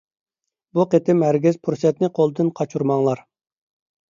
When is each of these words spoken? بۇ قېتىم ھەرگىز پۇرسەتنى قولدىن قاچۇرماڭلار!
بۇ 0.77 0.85
قېتىم 0.93 1.21
ھەرگىز 1.27 1.59
پۇرسەتنى 1.67 2.11
قولدىن 2.21 2.51
قاچۇرماڭلار! 2.61 3.23